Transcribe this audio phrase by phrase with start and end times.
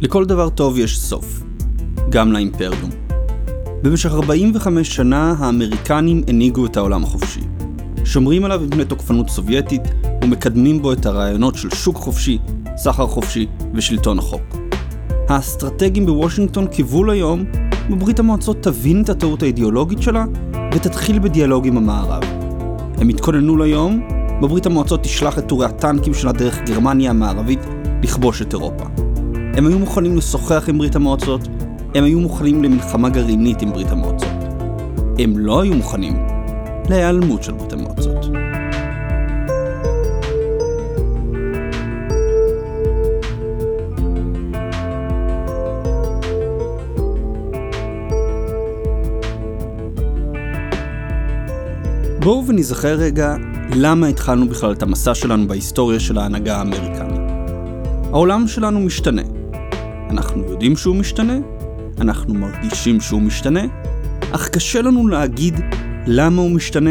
[0.00, 1.42] לכל דבר טוב יש סוף,
[2.10, 2.90] גם לאימפריום.
[3.82, 7.40] במשך 45 שנה האמריקנים הנהיגו את העולם החופשי.
[8.04, 9.82] שומרים עליו מפני תוקפנות סובייטית
[10.24, 12.38] ומקדמים בו את הרעיונות של שוק חופשי,
[12.76, 14.56] סחר חופשי ושלטון החוק.
[15.28, 17.44] האסטרטגים בוושינגטון קיוו ליום
[17.90, 20.24] בברית המועצות תבין את הטעות האידיאולוגית שלה
[20.74, 22.22] ותתחיל בדיאלוג עם המערב.
[22.98, 24.08] הם התכוננו ליום
[24.42, 27.60] בברית המועצות תשלח את טורי הטנקים שלה דרך גרמניה המערבית
[28.02, 29.05] לכבוש את אירופה.
[29.56, 31.40] הם היו מוכנים לשוחח עם ברית המועצות,
[31.94, 34.28] הם היו מוכנים למלחמה גרעינית עם ברית המועצות.
[35.18, 36.26] הם לא היו מוכנים
[36.88, 38.26] להיעלמות של ברית המועצות.
[52.20, 53.36] בואו ונזכר רגע
[53.74, 57.20] למה התחלנו בכלל את המסע שלנו בהיסטוריה של ההנהגה האמריקנית.
[58.12, 59.35] העולם שלנו משתנה.
[60.10, 61.38] אנחנו יודעים שהוא משתנה,
[62.00, 63.60] אנחנו מרגישים שהוא משתנה,
[64.32, 65.60] אך קשה לנו להגיד
[66.06, 66.90] למה הוא משתנה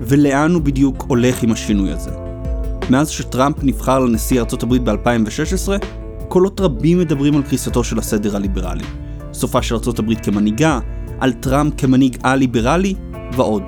[0.00, 2.10] ולאן הוא בדיוק הולך עם השינוי הזה.
[2.90, 5.86] מאז שטראמפ נבחר לנשיא ארצות הברית ב-2016,
[6.28, 8.84] קולות רבים מדברים על קריסתו של הסדר הליברלי,
[9.32, 10.80] סופה של ארצות הברית כמנהיגה,
[11.20, 12.94] על טראמפ כמנהיג א-ליברלי
[13.32, 13.62] ועוד.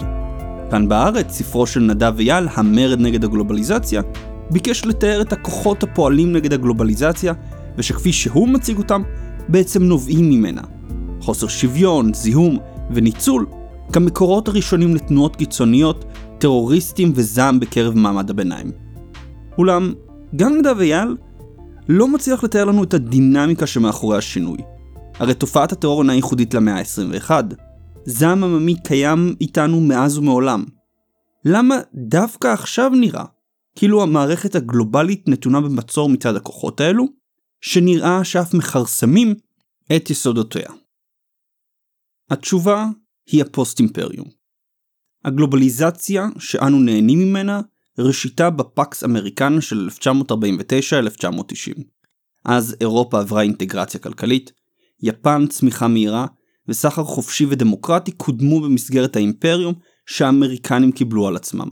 [0.70, 4.02] כאן בארץ, ספרו של נדב אייל, המרד נגד הגלובליזציה,
[4.50, 7.32] ביקש לתאר את הכוחות הפועלים נגד הגלובליזציה,
[7.78, 9.02] ושכפי שהוא מציג אותם,
[9.48, 10.62] בעצם נובעים ממנה.
[11.20, 12.58] חוסר שוויון, זיהום
[12.90, 13.46] וניצול,
[13.92, 16.04] כמקורות הראשונים לתנועות קיצוניות,
[16.38, 18.72] טרוריסטים וזעם בקרב מעמד הביניים.
[19.58, 19.92] אולם,
[20.36, 21.16] גם נדב אייל
[21.88, 24.58] לא מצליח לתאר לנו את הדינמיקה שמאחורי השינוי.
[25.18, 27.30] הרי תופעת הטרור אינה ייחודית למאה ה-21.
[28.04, 30.64] זעם עממי קיים איתנו מאז ומעולם.
[31.44, 33.24] למה דווקא עכשיו נראה
[33.76, 37.06] כאילו המערכת הגלובלית נתונה במצור מצד הכוחות האלו,
[37.60, 39.34] שנראה שאף מכרסמים
[39.96, 40.70] את יסודותיה?
[42.30, 42.86] התשובה
[43.30, 44.28] היא הפוסט-אימפריום.
[45.24, 47.60] הגלובליזציה שאנו נהנים ממנה
[47.98, 51.82] ראשיתה בפקס אמריקן של 1949-1990.
[52.44, 54.52] אז אירופה עברה אינטגרציה כלכלית,
[55.02, 56.26] יפן צמיחה מהירה,
[56.68, 59.74] וסחר חופשי ודמוקרטי קודמו במסגרת האימפריום
[60.06, 61.68] שהאמריקנים קיבלו על עצמם.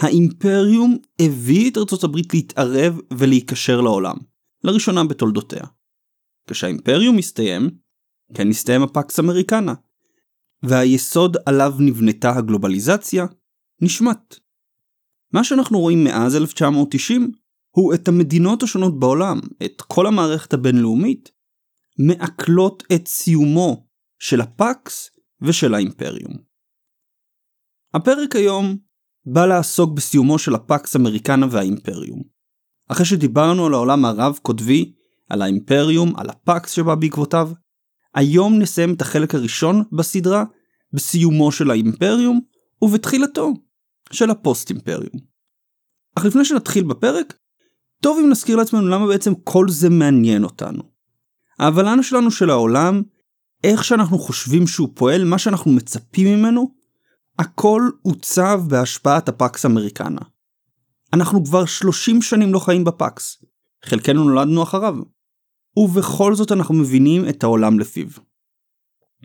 [0.00, 4.16] האימפריום הביא את ארצות הברית להתערב ולהיקשר לעולם,
[4.64, 5.64] לראשונה בתולדותיה.
[6.50, 7.70] כשהאימפריום הסתיים,
[8.34, 9.74] כן הסתיים הפקס אמריקנה,
[10.62, 13.26] והיסוד עליו נבנתה הגלובליזציה
[13.82, 14.34] נשמט.
[15.32, 17.32] מה שאנחנו רואים מאז 1990
[17.70, 21.30] הוא את המדינות השונות בעולם, את כל המערכת הבינלאומית,
[21.98, 23.86] מעכלות את סיומו
[24.18, 25.10] של הפקס
[25.42, 26.32] ושל האימפריום.
[27.94, 28.76] הפרק היום
[29.26, 32.33] בא לעסוק בסיומו של הפקס אמריקנה והאימפריום.
[32.88, 34.92] אחרי שדיברנו על העולם הרב-קוטבי,
[35.30, 37.50] על האימפריום, על הפקס שבא בעקבותיו,
[38.14, 40.44] היום נסיים את החלק הראשון בסדרה
[40.92, 42.40] בסיומו של האימפריום
[42.82, 43.52] ובתחילתו
[44.12, 45.34] של הפוסט-אימפריום.
[46.18, 47.34] אך לפני שנתחיל בפרק,
[48.02, 50.82] טוב אם נזכיר לעצמנו למה בעצם כל זה מעניין אותנו.
[51.58, 53.02] ההבלנה שלנו של העולם
[53.64, 56.74] איך שאנחנו חושבים שהוא פועל, מה שאנחנו מצפים ממנו,
[57.38, 60.20] הכל עוצב בהשפעת הפקס אמריקנה.
[61.14, 63.44] אנחנו כבר 30 שנים לא חיים בפקס,
[63.84, 64.94] חלקנו נולדנו אחריו,
[65.76, 68.08] ובכל זאת אנחנו מבינים את העולם לפיו.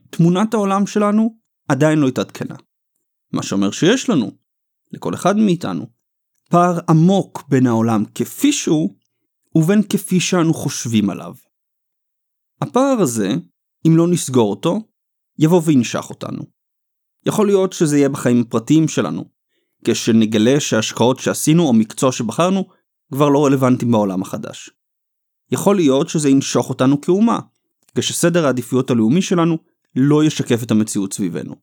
[0.10, 1.36] תמונת העולם שלנו
[1.68, 2.56] עדיין לא התעדכנה.
[3.34, 4.32] מה שאומר שיש לנו,
[4.92, 5.86] לכל אחד מאיתנו,
[6.50, 8.96] פער עמוק בין העולם כפי שהוא,
[9.56, 11.36] ובין כפי שאנו חושבים עליו.
[12.62, 13.30] הפער הזה
[13.88, 14.80] אם לא נסגור אותו,
[15.40, 16.44] יבוא וינשך אותנו.
[17.26, 19.39] יכול להיות שזה יהיה בחיים הפרטיים שלנו,
[19.86, 22.66] כשנגלה שההשקעות שעשינו או מקצוע שבחרנו
[23.14, 24.70] כבר לא רלוונטיים בעולם החדש.
[25.52, 27.40] יכול להיות שזה ינשוך אותנו כאומה,
[27.96, 29.58] כשסדר העדיפויות הלאומי שלנו
[29.96, 31.56] לא ישקף את המציאות סביבנו.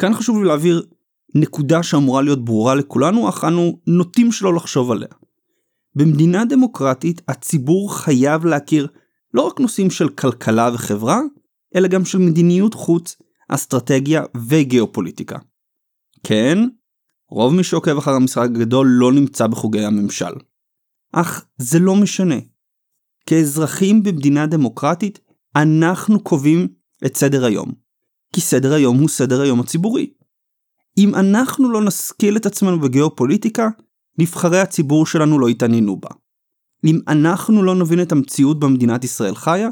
[0.00, 0.86] כאן חשוב לי להעביר
[1.34, 5.08] נקודה שאמורה להיות ברורה לכולנו, אך אנו נוטים שלא לחשוב עליה.
[5.94, 8.88] במדינה דמוקרטית הציבור חייב להכיר
[9.34, 11.20] לא רק נושאים של כלכלה וחברה,
[11.76, 13.16] אלא גם של מדיניות חוץ,
[13.48, 15.38] אסטרטגיה וגיאופוליטיקה.
[16.24, 16.58] כן,
[17.30, 20.32] רוב מי שעוקב אחר המשחק הגדול לא נמצא בחוגי הממשל.
[21.12, 22.34] אך זה לא משנה.
[23.26, 25.18] כאזרחים במדינה דמוקרטית,
[25.56, 26.68] אנחנו קובעים
[27.06, 27.72] את סדר היום.
[28.32, 30.12] כי סדר היום הוא סדר היום הציבורי.
[30.98, 33.68] אם אנחנו לא נשכיל את עצמנו בגיאופוליטיקה,
[34.18, 36.08] נבחרי הציבור שלנו לא יתעניינו בה.
[36.84, 39.68] אם אנחנו לא נבין את המציאות במדינת ישראל חיה,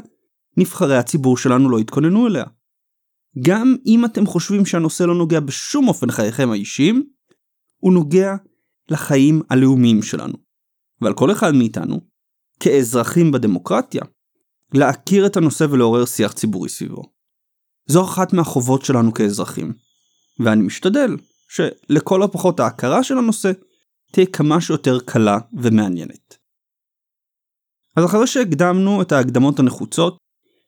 [0.57, 2.43] נבחרי הציבור שלנו לא יתכוננו אליה.
[3.41, 7.09] גם אם אתם חושבים שהנושא לא נוגע בשום אופן לחייכם האישיים,
[7.79, 8.35] הוא נוגע
[8.89, 10.33] לחיים הלאומיים שלנו.
[11.01, 12.01] ועל כל אחד מאיתנו,
[12.59, 14.01] כאזרחים בדמוקרטיה,
[14.73, 17.03] להכיר את הנושא ולעורר שיח ציבורי סביבו.
[17.87, 19.73] זו אחת מהחובות שלנו כאזרחים,
[20.39, 21.17] ואני משתדל
[21.49, 23.51] שלכל הפחות ההכרה של הנושא
[24.11, 26.37] תהיה כמה שיותר קלה ומעניינת.
[27.95, 30.17] אז אחרי שהקדמנו את ההקדמות הנחוצות,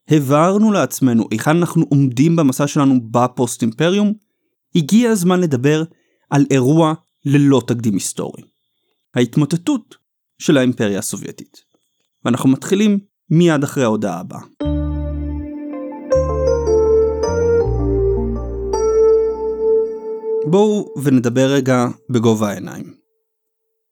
[0.07, 4.13] הבהרנו לעצמנו היכן אנחנו עומדים במסע שלנו בפוסט אימפריום,
[4.75, 5.83] הגיע הזמן לדבר
[6.31, 6.93] על אירוע
[7.25, 8.43] ללא תקדים היסטורי.
[9.15, 9.95] ההתמוטטות
[10.41, 11.57] של האימפריה הסובייטית.
[12.25, 12.99] ואנחנו מתחילים
[13.29, 14.41] מיד אחרי ההודעה הבאה.
[20.45, 22.93] בואו ונדבר רגע בגובה העיניים.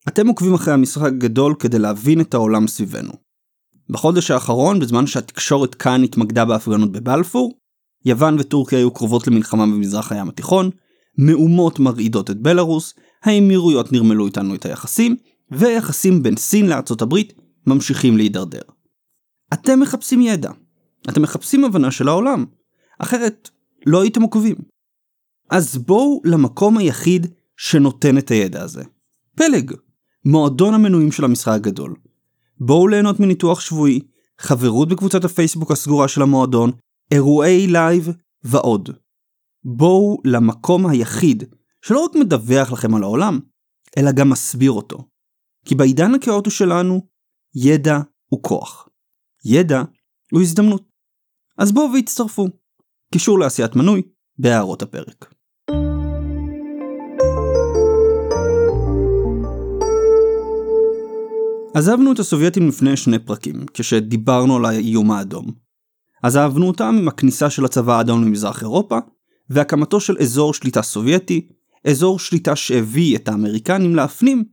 [0.08, 3.12] אתם עוקבים אחרי המשחק הגדול כדי להבין את העולם סביבנו.
[3.90, 7.60] בחודש האחרון, בזמן שהתקשורת כאן התמקדה בהפגנות בבלפור,
[8.06, 10.70] יוון וטורקיה היו קרובות למלחמה במזרח הים התיכון,
[11.20, 12.94] מהומות מרעידות את בלארוס,
[13.24, 15.16] האמירויות נרמלו איתנו את היחסים,
[15.52, 17.34] והיחסים בין סין לארצות הברית
[17.68, 18.62] ממשיכים להידרדר.
[19.54, 20.52] אתם מחפשים ידע,
[21.10, 22.46] אתם מחפשים הבנה של העולם,
[23.00, 23.50] אחרת
[23.86, 24.56] לא הייתם עוקבים.
[25.50, 27.28] אז בואו למקום היחיד
[27.58, 28.84] שנותן את הידע הזה.
[29.36, 29.74] פלג,
[30.26, 31.96] מועדון המנויים של המשחק הגדול.
[32.60, 34.00] בואו ליהנות מניתוח שבועי,
[34.40, 36.72] חברות בקבוצת הפייסבוק הסגורה של המועדון,
[37.12, 38.10] אירועי live
[38.44, 38.90] ועוד.
[39.64, 41.44] בואו למקום היחיד
[41.82, 43.40] שלא רק מדווח לכם על העולם,
[43.98, 44.98] אלא גם מסביר אותו.
[45.66, 47.08] כי בעידן הכאוטי שלנו,
[47.56, 48.90] ידע הוא כוח.
[49.46, 49.84] ידע
[50.32, 50.90] הוא הזדמנות.
[51.58, 52.48] אז בואו והצטרפו.
[53.12, 54.02] קישור לעשיית מנוי
[54.38, 55.34] בהערות הפרק.
[61.74, 65.46] עזבנו את הסובייטים לפני שני פרקים, כשדיברנו על האיום האדום.
[66.24, 68.98] עזבנו אותם עם הכניסה של הצבא האדום למזרח אירופה,
[69.50, 71.48] והקמתו של אזור שליטה סובייטי,
[71.88, 74.44] אזור שליטה שהביא את האמריקנים להפנים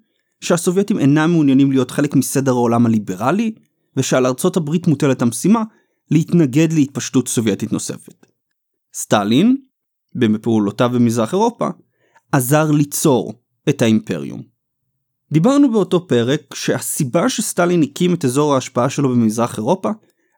[0.41, 3.55] שהסובייטים אינם מעוניינים להיות חלק מסדר העולם הליברלי,
[3.97, 5.63] ושעל ארצות הברית מוטלת המשימה
[6.11, 8.27] להתנגד להתפשטות סובייטית נוספת.
[8.95, 9.57] סטלין,
[10.15, 11.69] בפעולותיו במזרח אירופה,
[12.33, 13.35] עזר ליצור
[13.69, 14.43] את האימפריום.
[15.33, 19.91] דיברנו באותו פרק שהסיבה שסטלין הקים את אזור ההשפעה שלו במזרח אירופה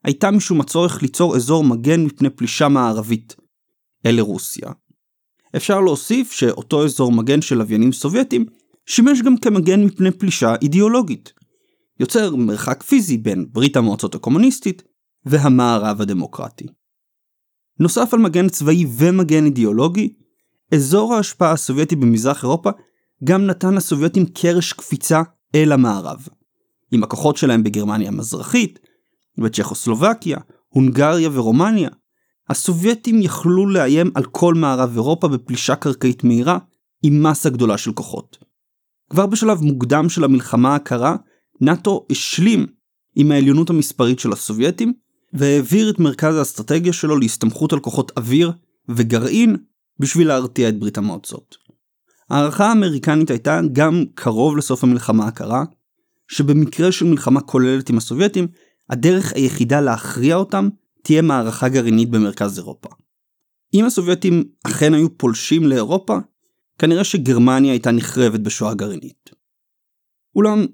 [0.04, 3.36] הייתה משום הצורך ליצור אזור מגן מפני פלישה מערבית
[4.06, 4.70] אל רוסיה.
[5.56, 8.46] אפשר להוסיף שאותו אזור מגן של לוויינים סובייטים
[8.86, 11.32] שימש גם כמגן מפני פלישה אידיאולוגית.
[12.00, 14.82] יוצר מרחק פיזי בין ברית המועצות הקומוניסטית
[15.24, 16.66] והמערב הדמוקרטי.
[17.80, 20.14] נוסף על מגן צבאי ומגן אידיאולוגי,
[20.74, 22.70] אזור ההשפעה הסובייטי במזרח אירופה
[23.24, 25.22] גם נתן לסובייטים קרש קפיצה
[25.54, 26.28] אל המערב.
[26.92, 28.78] עם הכוחות שלהם בגרמניה המזרחית,
[29.38, 31.90] בצ'כוסלובקיה, הונגריה ורומניה,
[32.48, 36.58] הסובייטים יכלו לאיים על כל מערב אירופה בפלישה קרקעית מהירה
[37.02, 38.38] עם מסה גדולה של כוחות.
[39.10, 41.16] כבר בשלב מוקדם של המלחמה הקרה,
[41.60, 42.66] נאט"ו השלים
[43.16, 44.92] עם העליונות המספרית של הסובייטים,
[45.32, 48.52] והעביר את מרכז האסטרטגיה שלו להסתמכות על כוחות אוויר
[48.88, 49.56] וגרעין
[49.98, 51.56] בשביל להרתיע את ברית המועצות.
[52.30, 55.64] ההערכה האמריקנית הייתה גם קרוב לסוף המלחמה הקרה,
[56.28, 58.46] שבמקרה של מלחמה כוללת עם הסובייטים,
[58.90, 60.68] הדרך היחידה להכריע אותם
[61.08, 62.88] תהיה מערכה גרעינית במרכז אירופה.
[63.74, 66.18] אם הסובייטים אכן היו פולשים לאירופה,
[66.78, 69.30] כנראה שגרמניה הייתה נחרבת בשואה גרעינית.
[70.36, 70.66] אולם,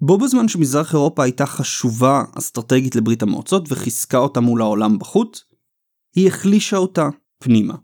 [0.00, 5.44] בו בזמן שמזרח אירופה הייתה חשובה אסטרטגית לברית המועצות וחיזקה אותה מול העולם בחוץ,
[6.14, 7.08] היא החלישה אותה
[7.38, 7.74] פנימה.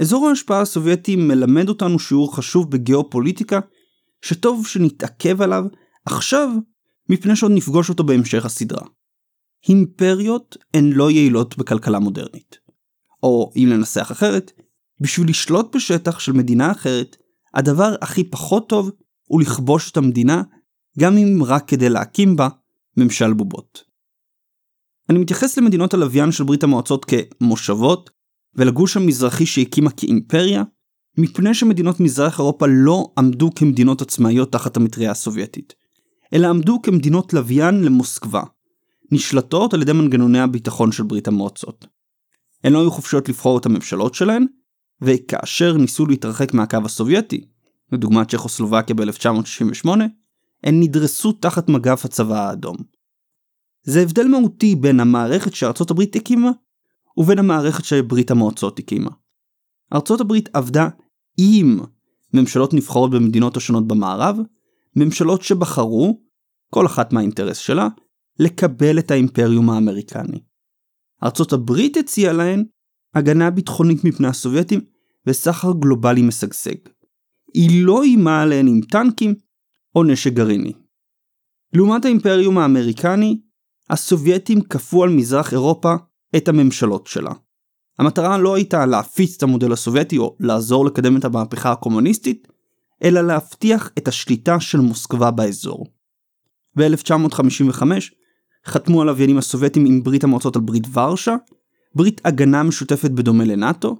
[0.00, 3.60] אזור ההשפעה הסובייטי מלמד אותנו שיעור חשוב בגיאופוליטיקה,
[4.22, 5.64] שטוב שנתעכב עליו
[6.04, 6.48] עכשיו,
[7.08, 8.86] מפני שעוד נפגוש אותו בהמשך הסדרה.
[9.68, 12.58] אימפריות הן לא יעילות בכלכלה מודרנית.
[13.22, 14.52] או אם לנסח אחרת,
[15.00, 17.16] בשביל לשלוט בשטח של מדינה אחרת,
[17.54, 18.90] הדבר הכי פחות טוב
[19.26, 20.42] הוא לכבוש את המדינה,
[20.98, 22.48] גם אם רק כדי להקים בה
[22.96, 23.84] ממשל בובות.
[25.10, 28.10] אני מתייחס למדינות הלוויין של ברית המועצות כמושבות,
[28.54, 30.62] ולגוש המזרחי שהקימה כאימפריה,
[31.18, 35.74] מפני שמדינות מזרח אירופה לא עמדו כמדינות עצמאיות תחת המטריה הסובייטית,
[36.34, 38.42] אלא עמדו כמדינות לוויין למוסקבה,
[39.12, 41.86] נשלטות על ידי מנגנוני הביטחון של ברית המועצות.
[42.64, 44.46] הן לא היו חופשיות לבחור את הממשלות שלהן,
[45.02, 47.46] וכאשר ניסו להתרחק מהקו הסובייטי,
[47.92, 49.88] לדוגמת צ'כוסלובקיה ב-1968,
[50.64, 52.76] הן נדרסו תחת מגף הצבא האדום.
[53.82, 56.50] זה הבדל מהותי בין המערכת שארצות הברית הקימה,
[57.16, 59.10] ובין המערכת שברית המועצות הקימה.
[59.92, 60.88] ארצות הברית עבדה
[61.38, 61.80] עם
[62.34, 64.38] ממשלות נבחרות במדינות השונות במערב,
[64.96, 66.20] ממשלות שבחרו,
[66.70, 67.88] כל אחת מהאינטרס שלה,
[68.40, 70.40] לקבל את האימפריום האמריקני.
[71.24, 72.64] ארצות הברית הציעה להן
[73.14, 74.80] הגנה ביטחונית מפני הסובייטים
[75.26, 76.74] וסחר גלובלי משגשג.
[77.54, 79.34] היא לא איימה עליהן עם טנקים
[79.96, 80.72] או נשק גרעיני.
[81.72, 83.40] לעומת האימפריום האמריקני,
[83.90, 85.94] הסובייטים כפו על מזרח אירופה
[86.36, 87.32] את הממשלות שלה.
[87.98, 92.48] המטרה לא הייתה להפיץ את המודל הסובייטי או לעזור לקדם את המהפכה הקומוניסטית,
[93.04, 95.86] אלא להבטיח את השליטה של מוסקבה באזור.
[96.78, 97.82] ב-1955
[98.66, 101.36] חתמו הלוויינים הסובייטים עם ברית המועצות על ברית ורשה,
[101.94, 103.96] ברית הגנה משותפת בדומה לנאט"ו,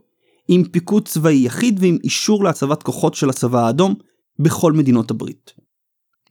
[0.49, 3.95] עם פיקוד צבאי יחיד ועם אישור להצבת כוחות של הצבא האדום
[4.39, 5.53] בכל מדינות הברית.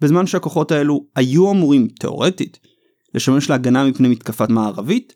[0.02, 2.60] בזמן שהכוחות האלו היו אמורים, תאורטית,
[3.14, 5.14] לשמש להגנה מפני מתקפת מערבית,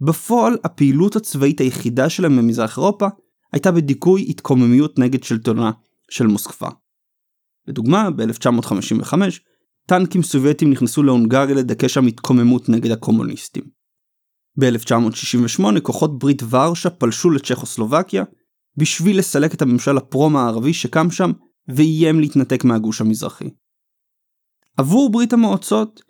[0.00, 3.06] בפועל הפעילות הצבאית היחידה שלהם במזרח אירופה
[3.52, 5.70] הייתה בדיכוי התקוממיות נגד שלטונה
[6.10, 6.68] של מוסקבה.
[7.68, 9.14] לדוגמה, ב-1955,
[9.86, 13.64] טנקים סובייטים נכנסו להונגריה לדכא שם התקוממות נגד הקומוניסטים.
[14.58, 18.24] ב-1968 כוחות ברית ורשה פלשו לצ'כוסלובקיה
[18.76, 21.30] בשביל לסלק את הממשל הפרו-מערבי שקם שם
[21.68, 23.50] ואיים להתנתק מהגוש המזרחי.
[24.76, 26.02] עבור ברית המועצות,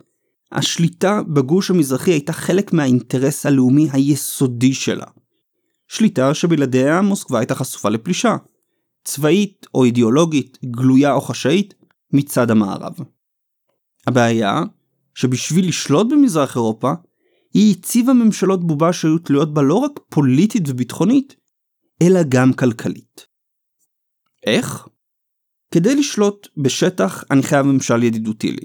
[0.52, 5.06] השליטה בגוש המזרחי הייתה חלק מהאינטרס הלאומי היסודי שלה.
[5.88, 8.36] שליטה שבלעדיה מוסקבה הייתה חשופה לפלישה,
[9.04, 11.74] צבאית או אידיאולוגית, גלויה או חשאית,
[12.12, 12.94] מצד המערב.
[14.06, 14.62] הבעיה,
[15.14, 16.92] שבשביל לשלוט במזרח אירופה,
[17.54, 21.36] היא הציבה ממשלות בובה שהיו תלויות בה לא רק פוליטית וביטחונית,
[22.02, 23.26] אלא גם כלכלית.
[24.46, 24.88] איך?
[25.70, 28.62] כדי לשלוט בשטח אני חייב ממשל ידידותי לי.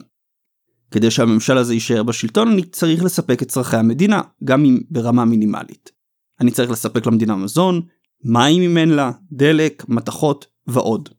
[0.92, 5.92] כדי שהממשל הזה יישאר בשלטון אני צריך לספק את צרכי המדינה, גם אם ברמה מינימלית.
[6.42, 7.82] אני צריך לספק למדינה מזון,
[8.24, 11.10] מים אם אין לה, דלק, מתכות ועוד.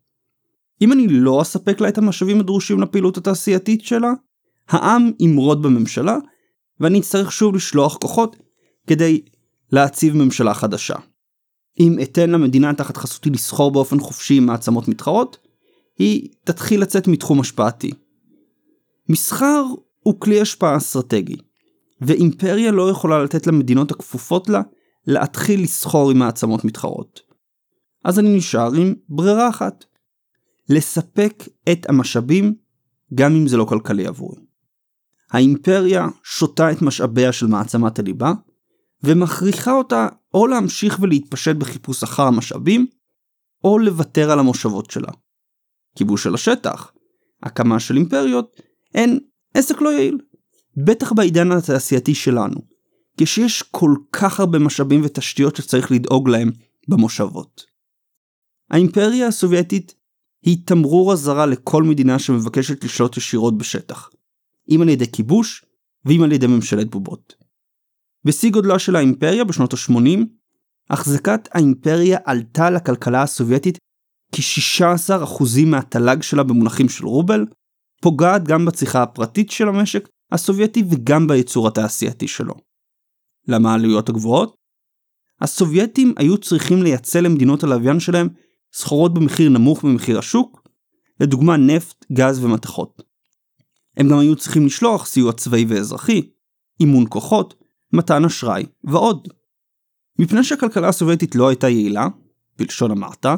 [0.83, 4.13] אם אני לא אספק לה את המשאבים הדרושים לפעילות התעשייתית שלה,
[4.69, 6.17] העם ימרוד בממשלה,
[6.81, 8.37] ואני אצטרך שוב לשלוח כוחות
[8.87, 9.21] כדי
[9.73, 10.95] להציב ממשלה חדשה.
[11.81, 15.39] אם אתן למדינה תחת חסותי לסחור באופן חופשי עם מעצמות מתחרות,
[15.99, 17.91] היא תתחיל לצאת מתחום השפעתי.
[19.09, 19.65] מסחר
[20.01, 21.37] הוא כלי השפעה אסטרטגי,
[22.01, 24.63] ואימפריה לא יכולה לתת למדינות הכפופות לה
[25.07, 27.21] להתחיל לסחור עם מעצמות מתחרות.
[28.05, 29.85] אז אני נשאר עם ברירה אחת,
[30.69, 32.55] לספק את המשאבים
[33.15, 34.41] גם אם זה לא כלכלי עבורי.
[35.31, 38.33] האימפריה שותה את משאביה של מעצמת הליבה,
[39.03, 42.87] ומכריחה אותה או להמשיך ולהתפשט בחיפוש אחר המשאבים,
[43.65, 45.13] או לוותר על המושבות שלה.
[45.97, 46.93] כיבוש של השטח,
[47.43, 48.61] הקמה של אימפריות,
[48.95, 49.19] הן
[49.55, 50.19] עסק לא יעיל.
[50.85, 52.61] בטח בעידן התעשייתי שלנו,
[53.21, 56.51] כשיש כל כך הרבה משאבים ותשתיות שצריך לדאוג להם
[56.89, 57.65] במושבות.
[58.71, 59.95] האימפריה הסובייטית
[60.43, 64.11] היא תמרור אזהרה לכל מדינה שמבקשת לשלוט ישירות בשטח,
[64.69, 65.65] אם על ידי כיבוש
[66.05, 67.35] ואם על ידי ממשלת בובות.
[68.25, 70.19] בשיא גודלה של האימפריה בשנות ה-80,
[70.91, 73.79] החזקת האימפריה עלתה לכלכלה הסובייטית
[74.33, 77.47] כ-16% מהתל"ג שלה במונחים של רובל,
[78.03, 82.55] פוגעת גם בצריכה הפרטית של המשק הסובייטי וגם בייצור התעשייתי שלו.
[83.49, 84.55] למה העלויות הגבוהות?
[85.41, 88.29] הסובייטים היו צריכים לייצא למדינות הלוויין שלהם
[88.73, 90.69] סחורות במחיר נמוך ממחיר השוק,
[91.21, 93.03] לדוגמה נפט, גז ומתכות.
[93.97, 96.31] הם גם היו צריכים לשלוח סיוע צבאי ואזרחי,
[96.81, 97.55] אימון כוחות,
[97.93, 99.29] מתן אשראי ועוד.
[100.19, 102.09] מפני שהכלכלה הסובייטית לא הייתה יעילה,
[102.59, 103.35] בלשון המעטה,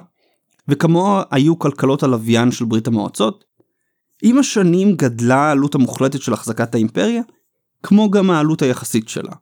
[0.69, 3.45] וכמוה היו כלכלות הלוויין של ברית המועצות,
[4.23, 7.23] עם השנים גדלה העלות המוחלטת של החזקת האימפריה,
[7.83, 9.33] כמו גם העלות היחסית שלה.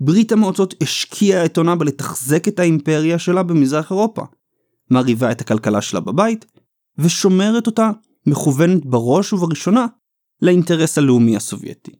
[0.00, 4.22] ברית המועצות השקיעה את עונה בלתחזק את האימפריה שלה במזרח אירופה,
[4.90, 6.44] מרהיבה את הכלכלה שלה בבית,
[6.98, 7.90] ושומרת אותה
[8.26, 9.86] מכוונת בראש ובראשונה
[10.42, 11.92] לאינטרס הלאומי הסובייטי.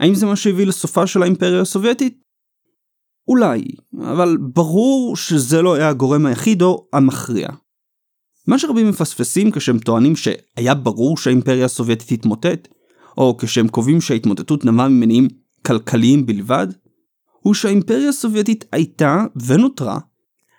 [0.00, 2.22] האם זה מה שהביא לסופה של האימפריה הסובייטית?
[3.28, 3.64] אולי,
[4.00, 7.48] אבל ברור שזה לא היה הגורם היחיד או המכריע.
[8.46, 12.68] מה שרבים מפספסים כשהם טוענים שהיה ברור שהאימפריה הסובייטית תתמוטט,
[13.18, 15.28] או כשהם קובעים שההתמוטטות נבעה ממניעים
[15.66, 16.66] כלכליים בלבד,
[17.40, 19.98] הוא שהאימפריה הסובייטית הייתה, ונותרה,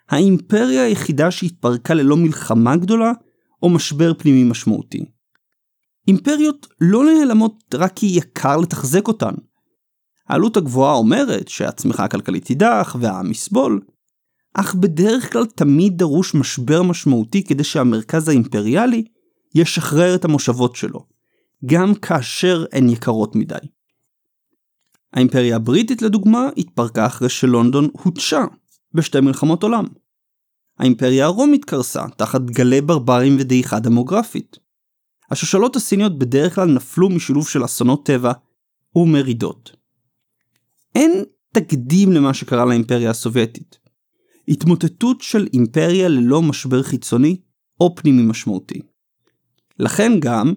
[0.10, 3.12] האימפריה היחידה שהתפרקה ללא מלחמה גדולה
[3.64, 5.06] או משבר פנימי משמעותי.
[6.08, 9.34] אימפריות לא נעלמות רק כי יקר לתחזק אותן.
[10.30, 13.82] העלות הגבוהה אומרת שהצמיחה הכלכלית תידח והעם יסבול,
[14.54, 19.04] אך בדרך כלל תמיד דרוש משבר משמעותי כדי שהמרכז האימפריאלי
[19.56, 21.06] ישחרר את המושבות שלו,
[21.66, 23.56] גם כאשר הן יקרות מדי.
[25.14, 28.46] האימפריה הבריטית לדוגמה התפרקה אחרי שלונדון הותשה
[28.98, 29.86] בשתי מלחמות עולם.
[30.80, 34.58] האימפריה הרומית קרסה תחת גלי ברברים ודעיכה דמוגרפית.
[35.32, 38.32] השושלות הסיניות בדרך כלל נפלו משילוב של אסונות טבע
[38.96, 39.76] ומרידות.
[40.96, 41.24] אין
[41.54, 43.80] תקדים למה שקרה לאימפריה הסובייטית.
[44.48, 47.38] התמוטטות של אימפריה ללא משבר חיצוני
[47.80, 48.80] או פנימי משמעותי.
[49.80, 50.54] לכן גם,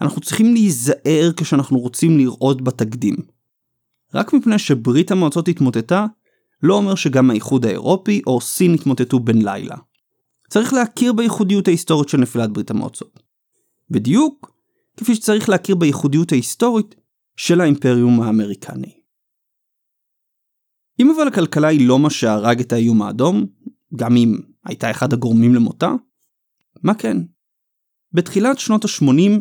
[0.00, 3.16] אנחנו צריכים להיזהר כשאנחנו רוצים לראות בתקדים.
[4.14, 6.06] רק מפני שברית המועצות התמוטטה,
[6.64, 9.76] לא אומר שגם האיחוד האירופי או סין התמוטטו בן לילה.
[10.48, 13.22] צריך להכיר בייחודיות ההיסטורית של נפילת ברית המועצות.
[13.90, 14.54] בדיוק
[14.96, 16.94] כפי שצריך להכיר בייחודיות ההיסטורית
[17.36, 18.92] של האימפריום האמריקני.
[21.00, 23.46] אם אבל הכלכלה היא לא מה שהרג את האיום האדום,
[23.96, 25.92] גם אם הייתה אחד הגורמים למותה,
[26.82, 27.16] מה כן?
[28.12, 29.40] בתחילת שנות ה-80,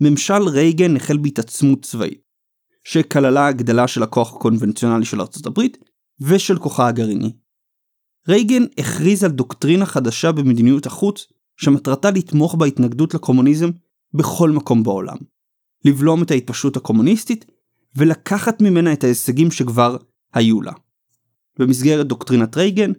[0.00, 2.22] ממשל רייגן החל בהתעצמות צבאית,
[2.84, 5.91] שכללה הגדלה של הכוח הקונבנציונלי של ארצות הברית
[6.28, 7.32] ושל כוחה הגרעיני.
[8.28, 11.26] רייגן הכריז על דוקטרינה חדשה במדיניות החוץ,
[11.56, 13.70] שמטרתה לתמוך בהתנגדות לקומוניזם
[14.14, 15.16] בכל מקום בעולם.
[15.84, 17.44] לבלום את ההתפשטות הקומוניסטית
[17.96, 19.96] ולקחת ממנה את ההישגים שכבר
[20.34, 20.72] היו לה.
[21.58, 22.92] במסגרת דוקטרינת רייגן,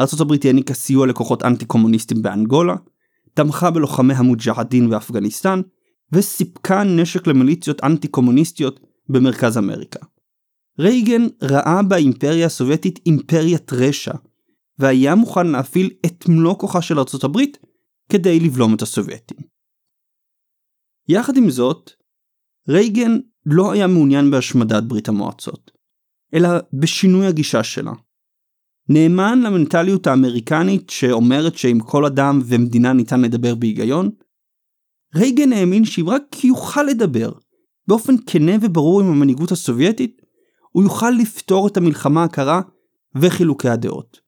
[0.00, 2.74] ארה"ב העניקה סיוע לכוחות אנטי קומוניסטים באנגולה,
[3.34, 5.60] תמכה בלוחמי המוג'הדין באפגניסטן,
[6.12, 10.00] וסיפקה נשק למיליציות אנטי קומוניסטיות במרכז אמריקה.
[10.80, 14.12] רייגן ראה באימפריה הסובייטית אימפריית רשע,
[14.78, 17.58] והיה מוכן להפעיל את מלוא כוחה של ארצות הברית
[18.12, 19.38] כדי לבלום את הסובייטים.
[21.08, 21.90] יחד עם זאת,
[22.68, 25.70] רייגן לא היה מעוניין בהשמדת ברית המועצות,
[26.34, 27.92] אלא בשינוי הגישה שלה.
[28.88, 34.10] נאמן למנטליות האמריקנית שאומרת שעם כל אדם ומדינה ניתן לדבר בהיגיון,
[35.16, 37.32] רייגן האמין שאם רק יוכל לדבר
[37.88, 40.19] באופן כנה וברור עם המנהיגות הסובייטית,
[40.70, 42.60] הוא יוכל לפתור את המלחמה הקרה
[43.14, 44.20] וחילוקי הדעות.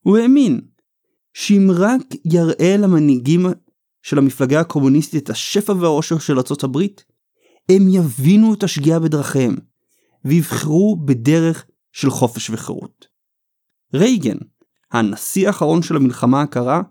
[0.00, 0.60] הוא האמין
[1.34, 3.46] שאם רק יראה למנהיגים
[4.02, 7.04] של המפלגה הקומוניסטית את השפע והעושר של ארצות הברית,
[7.68, 9.56] הם יבינו את השגיאה בדרכיהם,
[10.24, 13.06] ויבחרו בדרך של חופש וחירות.
[13.94, 14.36] רייגן,
[14.92, 16.82] הנשיא האחרון של המלחמה הקרה,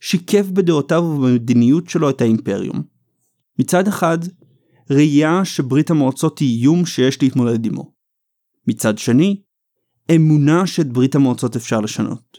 [0.00, 2.82] שיקף בדעותיו ובמדיניות שלו את האימפריום.
[3.58, 4.18] מצד אחד,
[4.90, 7.93] ראייה שברית המועצות היא איום שיש להתמודד עמו.
[8.66, 9.42] מצד שני,
[10.14, 12.38] אמונה שאת ברית המועצות אפשר לשנות.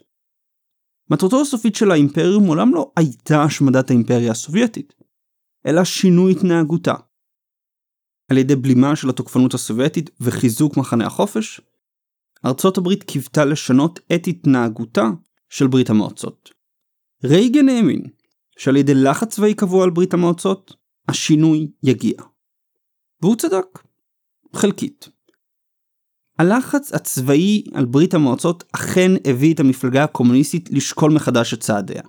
[1.10, 4.94] מטרתו הסופית של האימפריום מעולם לא הייתה השמדת האימפריה הסובייטית,
[5.66, 6.94] אלא שינוי התנהגותה.
[8.32, 11.62] על ידי בלימה של התוקפנות הסובייטית וחיזוק מחנה החופש,
[12.46, 15.10] ארצות הברית קיוותה לשנות את התנהגותה
[15.50, 16.50] של ברית המועצות.
[17.24, 18.02] רייגן האמין
[18.58, 20.76] שעל ידי לחץ צבאי קבוע על ברית המועצות,
[21.08, 22.22] השינוי יגיע.
[23.22, 23.80] והוא צדק.
[24.56, 25.10] חלקית.
[26.40, 32.02] הלחץ הצבאי על ברית המועצות אכן הביא את המפלגה הקומוניסטית לשקול מחדש את צעדיה.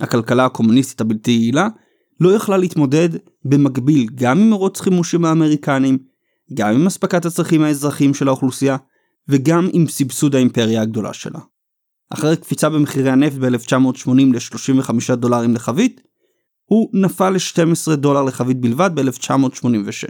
[0.00, 1.68] הכלכלה הקומוניסטית הבלתי יעילה
[2.20, 3.08] לא יכלה להתמודד
[3.44, 5.98] במקביל גם עם מרוץ חימושים האמריקנים,
[6.54, 8.76] גם עם אספקת הצרכים האזרחיים של האוכלוסייה,
[9.28, 11.40] וגם עם סבסוד האימפריה הגדולה שלה.
[12.10, 16.00] אחרי קפיצה במחירי הנפט ב-1980 ל-35 דולרים לחבית,
[16.64, 20.08] הוא נפל ל-12 דולר לחבית בלבד ב-1986.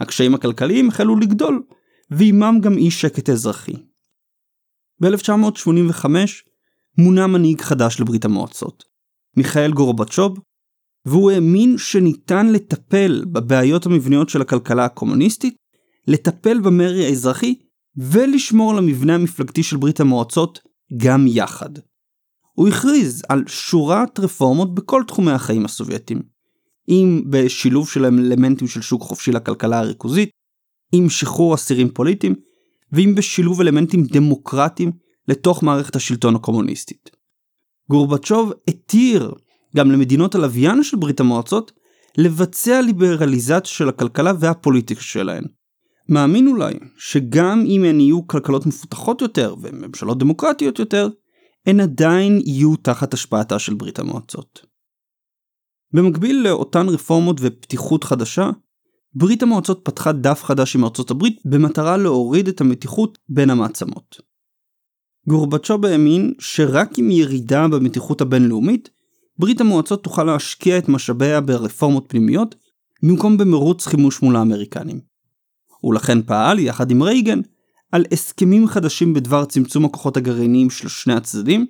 [0.00, 1.62] הקשיים הכלכליים החלו לגדול,
[2.10, 3.74] ועימם גם אי שקט אזרחי.
[5.00, 6.06] ב-1985
[6.98, 8.84] מונה מנהיג חדש לברית המועצות,
[9.36, 10.38] מיכאל גורבצ'וב,
[11.06, 15.56] והוא האמין שניתן לטפל בבעיות המבניות של הכלכלה הקומוניסטית,
[16.06, 17.54] לטפל במרי האזרחי
[17.96, 20.60] ולשמור על המבנה המפלגתי של ברית המועצות
[20.96, 21.70] גם יחד.
[22.52, 26.22] הוא הכריז על שורת רפורמות בכל תחומי החיים הסובייטיים,
[26.88, 30.30] אם בשילוב של אלמנטים של שוק חופשי לכלכלה הריכוזית,
[30.92, 32.34] עם שחרור אסירים פוליטיים,
[32.92, 34.92] ואם בשילוב אלמנטים דמוקרטיים
[35.28, 37.10] לתוך מערכת השלטון הקומוניסטית.
[37.90, 39.34] גורבצ'וב התיר
[39.76, 41.72] גם למדינות הלוויין של ברית המועצות
[42.18, 45.44] לבצע ליברליזציה של הכלכלה והפוליטיקה שלהן.
[46.08, 51.08] מאמין אולי שגם אם הן יהיו כלכלות מפותחות יותר וממשלות דמוקרטיות יותר,
[51.66, 54.66] הן עדיין יהיו תחת השפעתה של ברית המועצות.
[55.92, 58.50] במקביל לאותן רפורמות ופתיחות חדשה,
[59.14, 64.20] ברית המועצות פתחה דף חדש עם ארצות הברית במטרה להוריד את המתיחות בין המעצמות.
[65.28, 68.90] גורבצ'וב האמין שרק עם ירידה במתיחות הבינלאומית,
[69.38, 72.54] ברית המועצות תוכל להשקיע את משאביה ברפורמות פנימיות,
[73.02, 75.00] במקום במרוץ חימוש מול האמריקנים.
[75.84, 77.40] ולכן פעל, יחד עם רייגן,
[77.92, 81.66] על הסכמים חדשים בדבר צמצום הכוחות הגרעיניים של שני הצדדים,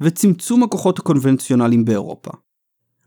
[0.00, 2.30] וצמצום הכוחות הקונבנציונליים באירופה.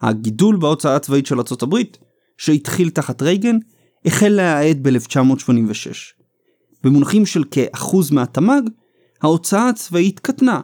[0.01, 1.97] הגידול בהוצאה הצבאית של ארצות הברית,
[2.37, 3.57] שהתחיל תחת רייגן,
[4.05, 6.15] החל להאט ב-1986.
[6.83, 8.61] במונחים של כאחוז מהתמ"ג,
[9.21, 10.61] ההוצאה הצבאית קטנה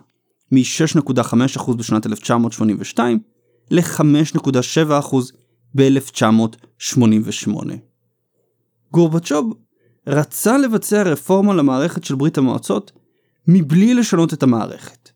[0.51, 3.19] מ-6.5% בשנת 1982
[3.71, 5.15] ל-5.7%
[5.75, 7.53] ב-1988.
[8.91, 9.53] גורבצ'וב
[10.07, 12.91] רצה לבצע רפורמה למערכת של ברית המועצות
[13.47, 15.09] מבלי לשנות את המערכת.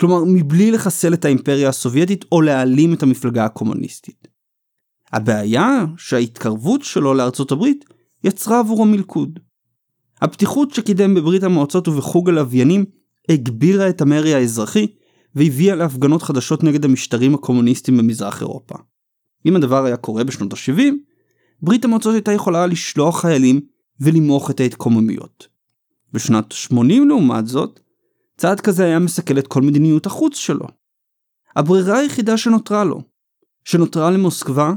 [0.00, 4.28] כלומר, מבלי לחסל את האימפריה הסובייטית או להעלים את המפלגה הקומוניסטית.
[5.12, 7.84] הבעיה שההתקרבות שלו לארצות הברית
[8.24, 9.38] יצרה עבורו מלכוד.
[10.20, 12.84] הפתיחות שקידם בברית המועצות ובחוג הלוויינים
[13.28, 14.86] הגבירה את המרי האזרחי
[15.34, 18.74] והביאה להפגנות חדשות נגד המשטרים הקומוניסטיים במזרח אירופה.
[19.46, 20.82] אם הדבר היה קורה בשנות ה-70,
[21.62, 23.60] ברית המועצות הייתה יכולה לשלוח חיילים
[24.00, 25.48] ולמעוך את ההתקוממויות.
[26.12, 27.80] בשנת 80 לעומת זאת,
[28.36, 30.66] צעד כזה היה מסכל את כל מדיניות החוץ שלו.
[31.56, 33.00] הברירה היחידה שנותרה לו,
[33.64, 34.72] שנותרה למוסקבה,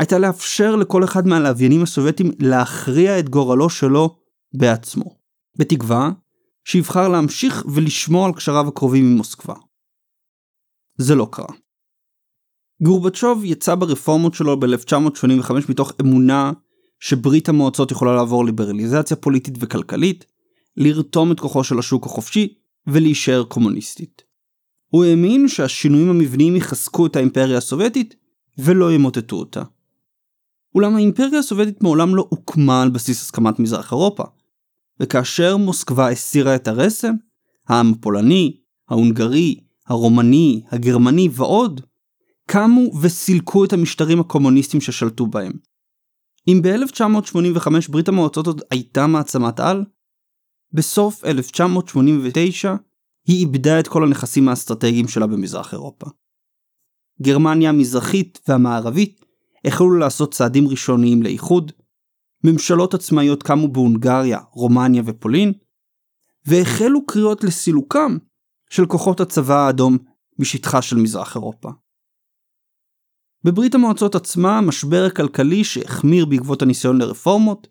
[0.00, 4.16] הייתה לאפשר לכל אחד מהלוויינים הסובייטים להכריע את גורלו שלו
[4.52, 5.04] בעצמו,
[5.58, 6.10] בתקווה
[6.64, 9.54] שיבחר להמשיך ולשמור על קשריו הקרובים עם מוסקבה.
[10.98, 11.54] זה לא קרה.
[12.82, 16.52] גורבצ'וב יצא ברפורמות שלו ב-1985 מתוך אמונה
[17.00, 20.24] שברית המועצות יכולה לעבור ליברליזציה פוליטית וכלכלית,
[20.76, 22.54] לרתום את כוחו של השוק החופשי
[22.86, 24.22] ולהישאר קומוניסטית.
[24.86, 28.14] הוא האמין שהשינויים המבניים יחזקו את האימפריה הסובייטית
[28.58, 29.62] ולא ימוטטו אותה.
[30.74, 34.24] אולם האימפריה הסובייטית מעולם לא הוקמה על בסיס הסכמת מזרח אירופה,
[35.00, 37.12] וכאשר מוסקבה הסירה את הרסן,
[37.68, 41.80] העם הפולני, ההונגרי, הרומני, הגרמני ועוד,
[42.46, 45.52] קמו וסילקו את המשטרים הקומוניסטיים ששלטו בהם.
[46.48, 49.84] אם ב-1985 ברית המועצות עוד הייתה מעצמת על,
[50.72, 52.74] בסוף 1989
[53.26, 56.06] היא איבדה את כל הנכסים האסטרטגיים שלה במזרח אירופה.
[57.22, 59.24] גרמניה המזרחית והמערבית
[59.64, 61.72] החלו לעשות צעדים ראשוניים לאיחוד,
[62.44, 65.52] ממשלות עצמאיות קמו בהונגריה, רומניה ופולין,
[66.46, 68.16] והחלו קריאות לסילוקם
[68.70, 69.98] של כוחות הצבא האדום
[70.38, 71.70] משטחה של מזרח אירופה.
[73.44, 77.68] בברית המועצות עצמה, המשבר הכלכלי שהחמיר בעקבות הניסיון לרפורמות,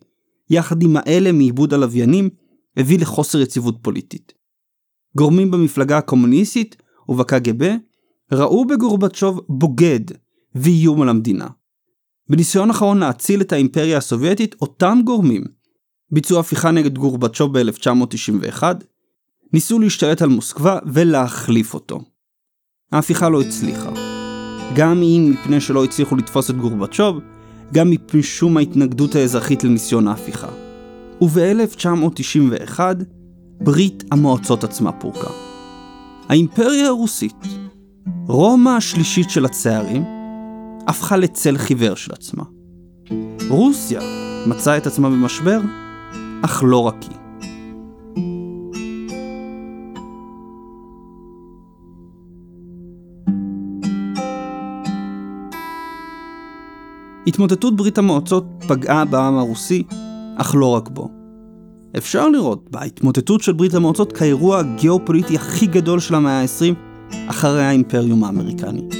[0.49, 2.29] יחד עם האלה מעיבוד הלוויינים,
[2.77, 4.33] הביא לחוסר יציבות פוליטית.
[5.17, 6.77] גורמים במפלגה הקומוניסטית
[7.09, 7.75] ובקג"ב
[8.31, 9.99] ראו בגורבצ'וב בוגד
[10.55, 11.47] ואיום על המדינה.
[12.29, 15.43] בניסיון אחרון להציל את האימפריה הסובייטית, אותם גורמים
[16.11, 18.63] ביצעו הפיכה נגד גורבצ'וב ב-1991,
[19.53, 22.01] ניסו להשתלט על מוסקבה ולהחליף אותו.
[22.91, 23.89] ההפיכה לא הצליחה.
[24.75, 27.19] גם אם מפני שלא הצליחו לתפוס את גורבצ'וב,
[27.73, 30.47] גם מפני שום ההתנגדות האזרחית לניסיון ההפיכה.
[31.21, 32.79] וב-1991,
[33.63, 35.29] ברית המועצות עצמה פורקה.
[36.29, 37.43] האימפריה הרוסית,
[38.27, 40.18] רומא השלישית של הצערים,
[40.89, 42.43] הפכה לצל חיוור של עצמה.
[43.49, 44.01] רוסיה
[44.47, 45.59] מצאה את עצמה במשבר,
[46.41, 47.17] אך לא רק היא.
[57.27, 59.83] התמוטטות ברית המועצות פגעה בעם הרוסי,
[60.37, 61.09] אך לא רק בו.
[61.97, 66.75] אפשר לראות בהתמוטטות של ברית המועצות כאירוע הגיאופוליטי הכי גדול של המאה ה-20
[67.29, 68.98] אחרי האימפריום האמריקני.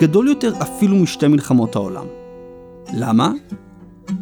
[0.00, 2.04] גדול יותר אפילו משתי מלחמות העולם.
[2.94, 3.32] למה?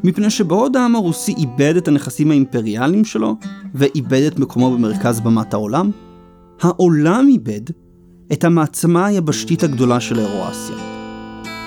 [0.05, 3.37] מפני שבעוד העם הרוסי איבד את הנכסים האימפריאליים שלו
[3.75, 5.91] ואיבד את מקומו במרכז במת העולם,
[6.61, 7.61] העולם איבד
[8.33, 10.77] את המעצמה היבשתית הגדולה של אירואסיה.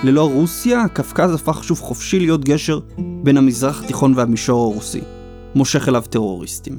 [0.04, 2.80] ללא רוסיה, הקווקז הפך שוב חופשי להיות גשר
[3.22, 5.00] בין המזרח התיכון והמישור הרוסי.
[5.54, 6.78] מושך אליו טרוריסטים.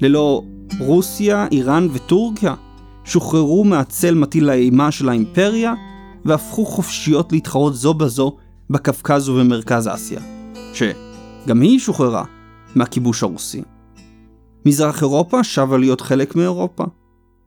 [0.00, 0.42] ללא
[0.80, 2.54] רוסיה, איראן וטורקיה
[3.04, 5.74] שוחררו מהצל מטיל האימה של האימפריה
[6.24, 8.36] והפכו חופשיות להתחרות זו בזו
[8.70, 10.20] בקווקז ובמרכז אסיה,
[10.74, 12.24] שגם היא שוחררה
[12.74, 13.62] מהכיבוש הרוסי.
[14.66, 16.84] מזרח אירופה שבה להיות חלק מאירופה,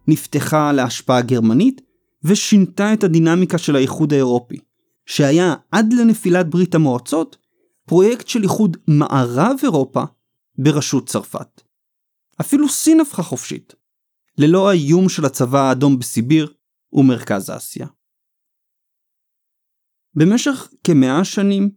[0.07, 1.81] נפתחה להשפעה גרמנית
[2.23, 4.57] ושינתה את הדינמיקה של האיחוד האירופי,
[5.05, 7.37] שהיה עד לנפילת ברית המועצות
[7.87, 10.03] פרויקט של איחוד מערב אירופה
[10.57, 11.61] בראשות צרפת.
[12.41, 13.75] אפילו סין הפכה חופשית,
[14.37, 16.53] ללא האיום של הצבא האדום בסיביר
[16.93, 17.87] ומרכז אסיה.
[20.19, 21.69] במשך כמאה שנים,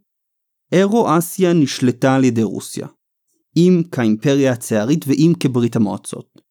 [0.71, 2.87] אירו-אסיה נשלטה על ידי רוסיה,
[3.57, 6.41] אם כאימפריה הצערית ואם כברית המועצות.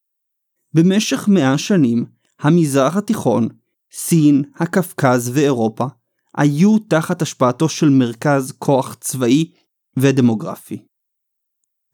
[0.74, 2.04] במשך מאה שנים,
[2.40, 3.48] המזרח התיכון,
[3.92, 5.86] סין, הקווקז ואירופה
[6.36, 9.52] היו תחת השפעתו של מרכז כוח צבאי
[9.96, 10.86] ודמוגרפי.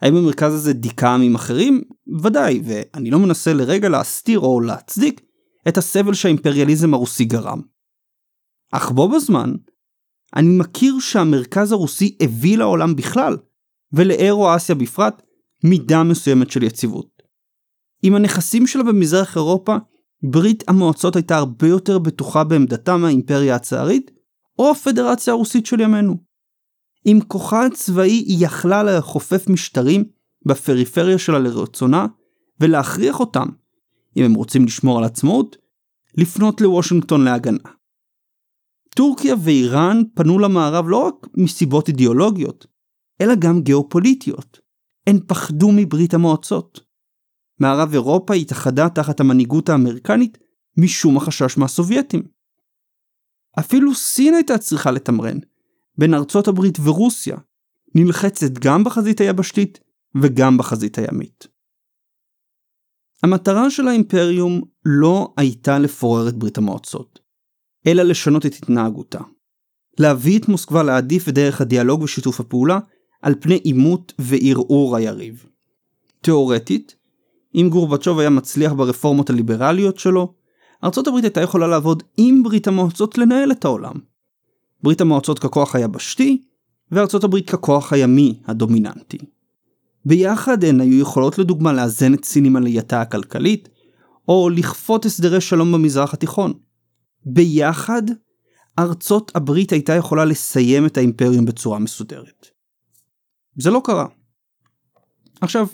[0.02, 1.82] האם המרכז הזה דיכא עמים אחרים?
[2.22, 5.20] ודאי, ואני לא מנסה לרגע להסתיר או להצדיק
[5.68, 7.60] את הסבל שהאימפריאליזם הרוסי גרם.
[8.72, 9.54] אך בו בזמן,
[10.36, 13.36] אני מכיר שהמרכז הרוסי הביא לעולם בכלל,
[13.92, 15.22] ולאירו-אסיה בפרט,
[15.64, 17.22] מידה מסוימת של יציבות.
[18.02, 19.76] עם הנכסים שלה במזרח אירופה,
[20.22, 24.10] ברית המועצות הייתה הרבה יותר בטוחה בעמדתה מהאימפריה הצארית,
[24.58, 26.16] או הפדרציה הרוסית של ימינו.
[27.04, 30.04] עם כוחה הצבאי היא יכלה לכופף משטרים
[30.46, 32.06] בפריפריה שלה לרצונה,
[32.60, 33.46] ולהכריח אותם,
[34.16, 35.56] אם הם רוצים לשמור על עצמאות,
[36.14, 37.58] לפנות לוושינגטון להגנה.
[38.96, 42.66] טורקיה ואיראן פנו למערב לא רק מסיבות אידיאולוגיות,
[43.20, 44.60] אלא גם גיאופוליטיות.
[45.06, 46.80] הן פחדו מברית המועצות.
[47.60, 50.38] מערב אירופה התאחדה תחת המנהיגות האמריקנית
[50.78, 52.22] משום החשש מהסובייטים.
[53.58, 55.38] אפילו סין הייתה צריכה לתמרן
[55.98, 57.36] בין ארצות הברית ורוסיה,
[57.94, 59.80] נלחצת גם בחזית היבשתית
[60.22, 61.46] וגם בחזית הימית.
[63.22, 67.25] המטרה של האימפריום לא הייתה לפורר את ברית המועצות,
[67.86, 69.20] אלא לשנות את התנהגותה.
[69.98, 72.78] להביא את מוסקבה להעדיף את דרך הדיאלוג ושיתוף הפעולה
[73.22, 75.44] על פני עימות וערעור היריב.
[76.20, 76.96] תאורטית,
[77.54, 80.34] אם גורבצ'וב היה מצליח ברפורמות הליברליות שלו,
[80.84, 83.94] ארצות הברית הייתה יכולה לעבוד עם ברית המועצות לנהל את העולם.
[84.82, 86.42] ברית המועצות ככוח היבשתי,
[86.92, 89.18] וארצות הברית ככוח הימי הדומיננטי.
[90.04, 93.68] ביחד הן היו יכולות לדוגמה לאזן את סין עם עלייתה הכלכלית,
[94.28, 96.52] או לכפות הסדרי שלום במזרח התיכון.
[97.26, 98.02] ביחד,
[98.78, 102.46] ארצות הברית הייתה יכולה לסיים את האימפריום בצורה מסודרת.
[103.56, 104.06] זה לא קרה.
[105.40, 105.66] עכשיו,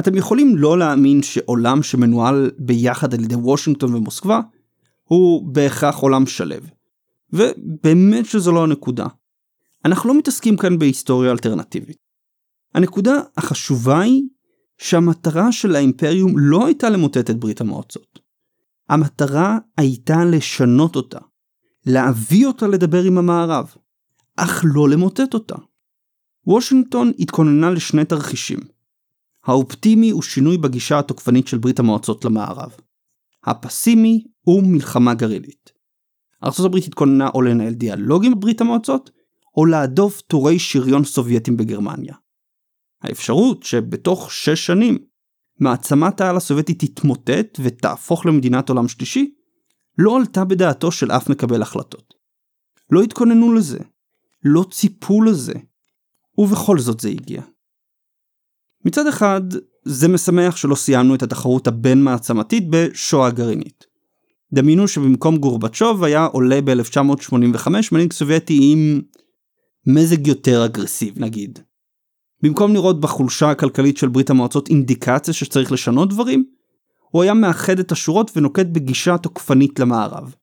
[0.00, 4.40] אתם יכולים לא להאמין שעולם שמנוהל ביחד על ידי וושינגטון ומוסקבה,
[5.04, 6.56] הוא בהכרח עולם שלו.
[7.32, 9.06] ובאמת שזו לא הנקודה.
[9.84, 11.96] אנחנו לא מתעסקים כאן בהיסטוריה אלטרנטיבית.
[12.74, 14.22] הנקודה החשובה היא
[14.78, 18.29] שהמטרה של האימפריום לא הייתה למוטט את ברית המועצות.
[18.90, 21.18] המטרה הייתה לשנות אותה,
[21.86, 23.74] להביא אותה לדבר עם המערב,
[24.36, 25.54] אך לא למוטט אותה.
[26.46, 28.58] וושינגטון התכוננה לשני תרחישים.
[29.44, 32.70] האופטימי הוא שינוי בגישה התוקפנית של ברית המועצות למערב.
[33.44, 35.72] הפסימי הוא מלחמה גרעינית.
[36.44, 39.10] ארה"ב התכוננה או לנהל דיאלוג עם ברית המועצות,
[39.56, 42.14] או להדוף טורי שריון סובייטים בגרמניה.
[43.02, 44.98] האפשרות שבתוך שש שנים
[45.60, 49.34] מעצמת העל הסובייטית תתמוטט ותהפוך למדינת עולם שלישי,
[49.98, 52.14] לא עלתה בדעתו של אף מקבל החלטות.
[52.90, 53.78] לא התכוננו לזה,
[54.44, 55.52] לא ציפו לזה,
[56.38, 57.42] ובכל זאת זה הגיע.
[58.84, 59.40] מצד אחד,
[59.84, 63.84] זה משמח שלא סיימנו את התחרות הבין-מעצמתית בשואה גרעינית.
[64.52, 69.00] דמיינו שבמקום גורבצ'וב היה עולה ב-1985 מנהיג סובייטי עם
[69.86, 71.58] מזג יותר אגרסיב נגיד.
[72.42, 76.44] במקום לראות בחולשה הכלכלית של ברית המועצות אינדיקציה שצריך לשנות דברים,
[77.10, 80.34] הוא היה מאחד את השורות ונוקט בגישה תוקפנית למערב.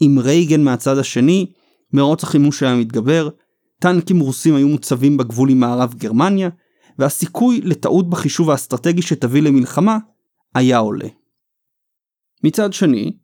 [0.00, 1.52] עם רייגן מהצד השני,
[1.92, 3.28] מרוץ החימוש היה מתגבר,
[3.80, 6.48] טנקים רוסים היו מוצבים בגבול עם מערב גרמניה,
[6.98, 9.98] והסיכוי לטעות בחישוב האסטרטגי שתביא למלחמה
[10.54, 11.08] היה עולה.
[12.44, 13.16] מצד שני,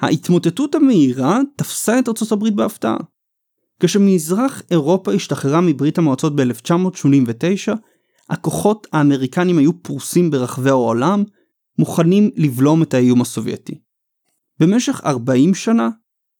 [0.00, 2.96] ההתמוטטות המהירה תפסה את ארצות הברית בהפתעה.
[3.80, 7.72] כשמזרח אירופה השתחררה מברית המועצות ב-1989,
[8.30, 11.24] הכוחות האמריקנים היו פרוסים ברחבי העולם,
[11.78, 13.80] מוכנים לבלום את האיום הסובייטי.
[14.60, 15.88] במשך 40 שנה,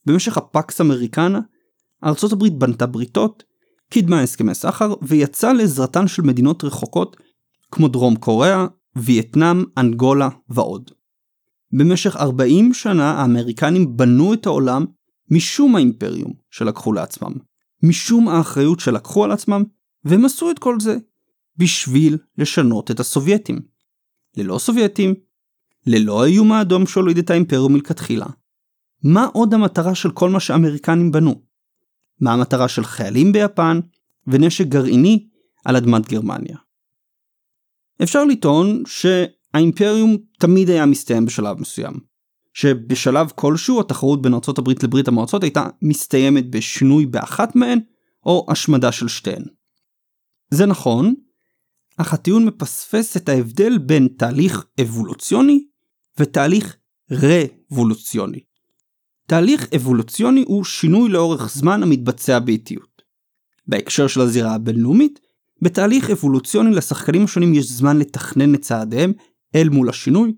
[0.07, 1.41] במשך הפקס אמריקנה,
[2.05, 3.43] ארצות הברית בנתה בריתות,
[3.91, 7.17] קידמה הסכמי סחר ויצאה לעזרתן של מדינות רחוקות
[7.71, 8.67] כמו דרום קוריאה,
[8.97, 10.91] וייטנאם, אנגולה ועוד.
[11.73, 14.85] במשך 40 שנה האמריקנים בנו את העולם
[15.31, 17.33] משום האימפריום שלקחו לעצמם,
[17.83, 19.65] משום האחריות שלקחו על עצמם,
[20.05, 20.97] והם עשו את כל זה
[21.57, 23.61] בשביל לשנות את הסובייטים.
[24.37, 25.15] ללא סובייטים,
[25.87, 28.27] ללא האיום האדום שהוליד את האימפריום מלכתחילה.
[29.03, 31.43] מה עוד המטרה של כל מה שאמריקנים בנו?
[32.21, 33.81] מה המטרה של חיילים ביפן
[34.27, 35.29] ונשק גרעיני
[35.65, 36.57] על אדמת גרמניה?
[38.03, 41.95] אפשר לטעון שהאימפריום תמיד היה מסתיים בשלב מסוים,
[42.55, 47.81] שבשלב כלשהו התחרות בין ארה"ב לברית המועצות הייתה מסתיימת בשינוי באחת מהן,
[48.27, 49.45] או השמדה של שתיהן.
[50.51, 51.15] זה נכון,
[51.97, 55.65] אך הטיעון מפספס את ההבדל בין תהליך אבולוציוני
[56.19, 56.77] ותהליך
[57.11, 58.41] רבולוציוני.
[59.27, 63.03] תהליך אבולוציוני הוא שינוי לאורך זמן המתבצע באיטיות.
[63.67, 65.21] בהקשר של הזירה הבינלאומית,
[65.63, 69.13] בתהליך אבולוציוני לשחקנים השונים יש זמן לתכנן את צעדיהם
[69.55, 70.35] אל מול השינוי,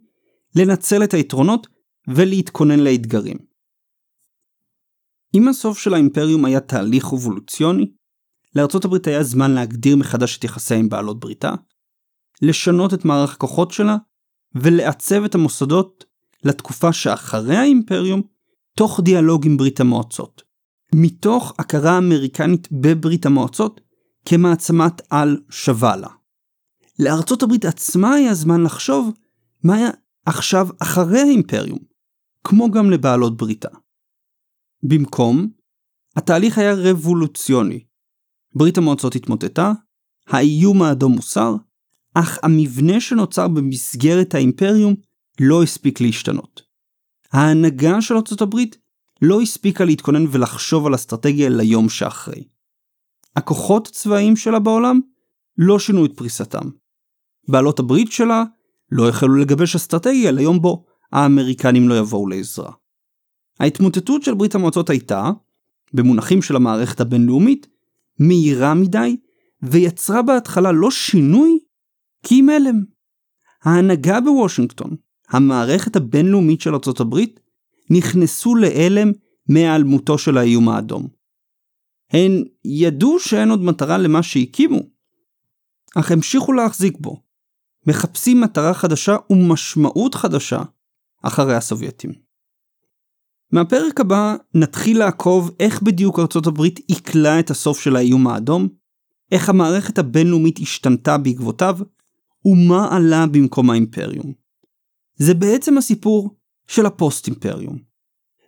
[0.57, 1.67] לנצל את היתרונות
[2.09, 3.37] ולהתכונן לאתגרים.
[5.35, 7.91] אם הסוף של האימפריום היה תהליך אבולוציוני,
[8.55, 11.55] לארצות הברית היה זמן להגדיר מחדש את יחסיה עם בעלות בריתה,
[12.43, 13.97] לשנות את מערך הכוחות שלה,
[14.55, 16.05] ולעצב את המוסדות
[16.45, 18.23] לתקופה שאחרי האימפריום,
[18.77, 20.43] תוך דיאלוג עם ברית המועצות.
[20.95, 23.81] מתוך הכרה אמריקנית בברית המועצות
[24.25, 26.09] כמעצמת על שווה לה.
[26.99, 29.11] לארצות הברית עצמה היה זמן לחשוב
[29.65, 29.91] מה היה
[30.27, 31.79] עכשיו אחרי האימפריום,
[32.49, 33.69] כמו גם לבעלות בריתה.
[34.83, 35.49] במקום,
[36.17, 37.85] התהליך היה רבולוציוני.
[38.55, 39.73] ברית המועצות התמוטטה,
[40.27, 41.55] האיום האדום מוסר,
[42.15, 44.95] אך המבנה שנוצר במסגרת האימפריום
[45.41, 46.63] לא הספיק להשתנות.
[47.33, 48.79] ההנהגה של ארצות הברית
[49.23, 52.45] לא הספיקה להתכונן ולחשוב על אסטרטגיה ליום שאחרי.
[53.37, 55.01] הכוחות הצבאיים שלה בעולם
[55.59, 56.71] לא שינו את פריסתם.
[57.49, 58.45] בעלות הברית שלה
[58.93, 62.73] לא החלו לגבש אסטרטגיה ליום בו האמריקנים לא יבואו לעזרה.
[63.61, 65.31] ההתמוטטות של ברית המועצות הייתה,
[65.93, 67.67] במונחים של המערכת הבינלאומית,
[68.19, 69.17] מהירה מדי,
[69.63, 71.59] ויצרה בהתחלה לא שינוי,
[72.23, 72.85] כי אם הלם.
[73.65, 74.97] ההנהגה בוושינגטון,
[75.29, 77.41] המערכת הבינלאומית של ארצות הברית,
[77.91, 79.13] נכנסו להלם
[79.49, 81.09] מהיעלמותו של האיום האדום.
[82.11, 84.81] הן ידעו שאין עוד מטרה למה שהקימו,
[85.97, 87.23] אך המשיכו להחזיק בו,
[87.87, 90.63] מחפשים מטרה חדשה ומשמעות חדשה
[91.23, 92.13] אחרי הסובייטים.
[93.53, 98.69] מהפרק הבא נתחיל לעקוב איך בדיוק ארצות הברית עיכלה את הסוף של האיום האדום,
[99.33, 101.79] איך המערכת הבינלאומית השתנתה בעקבותיו,
[102.45, 104.33] ומה עלה במקום האימפריום.
[105.17, 107.79] זה בעצם הסיפור של הפוסט אימפריום.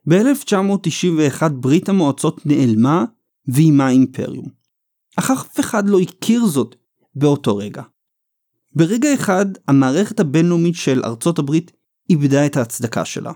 [0.08, 3.04] ב-1991 ברית המועצות נעלמה
[3.46, 4.46] ועימה אימפריום.
[5.18, 6.76] אך אף אחד לא הכיר זאת
[7.14, 7.82] באותו רגע.
[8.76, 11.72] ברגע אחד המערכת הבינלאומית של ארצות הברית
[12.10, 13.32] איבדה את ההצדקה שלה.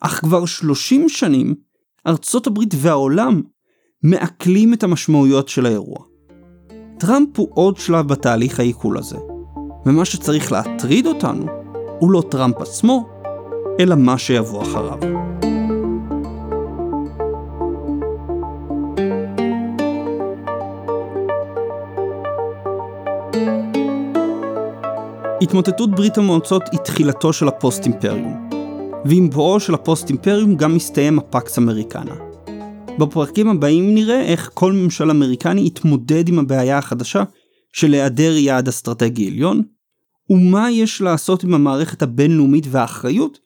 [0.00, 1.54] אך כבר 30 שנים
[2.06, 3.42] ארצות הברית והעולם
[4.02, 5.98] מעכלים את המשמעויות של האירוע.
[6.98, 9.16] טראמפ הוא עוד שלב בתהליך העיכול הזה,
[9.86, 11.46] ומה שצריך להטריד אותנו
[11.98, 13.08] הוא לא טראמפ עצמו,
[13.80, 14.98] אלא מה שיבוא אחריו.
[25.42, 28.50] התמוטטות ברית המועצות היא תחילתו של הפוסט אימפריום,
[29.04, 32.14] ועם בואו של הפוסט אימפריום גם מסתיים הפקס אמריקנה.
[32.98, 37.22] בפרקים הבאים נראה איך כל ממשל אמריקני יתמודד עם הבעיה החדשה
[37.72, 39.62] של היעדר יעד אסטרטגי עליון,
[40.30, 43.38] ומה יש לעשות עם המערכת הבינלאומית והאחריות